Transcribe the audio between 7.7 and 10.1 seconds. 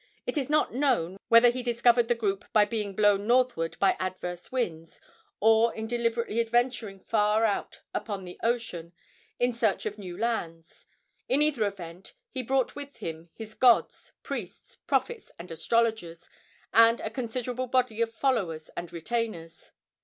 upon the ocean in search of